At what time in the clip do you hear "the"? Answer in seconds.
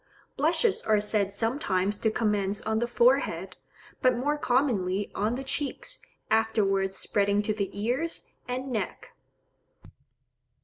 2.79-2.87, 5.35-5.43, 7.53-7.69